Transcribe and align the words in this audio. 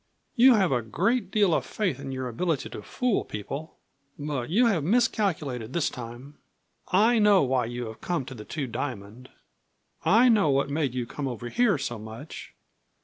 "You 0.35 0.55
have 0.55 0.71
a 0.71 0.81
great 0.81 1.29
deal 1.29 1.53
of 1.53 1.63
faith 1.63 1.99
in 1.99 2.11
your 2.11 2.27
ability 2.27 2.71
to 2.71 2.81
fool 2.81 3.23
people. 3.23 3.77
But 4.17 4.49
you 4.49 4.65
have 4.65 4.83
miscalculated 4.83 5.73
this 5.73 5.91
time. 5.91 6.39
"I 6.87 7.19
know 7.19 7.43
why 7.43 7.65
you 7.65 7.85
have 7.85 8.01
come 8.01 8.25
to 8.25 8.33
the 8.33 8.43
Two 8.43 8.65
Diamond. 8.65 9.29
I 10.03 10.27
know 10.27 10.49
what 10.49 10.71
made 10.71 10.95
you 10.95 11.05
come 11.05 11.27
over 11.27 11.49
here 11.49 11.77
so 11.77 11.99
much. 11.99 12.55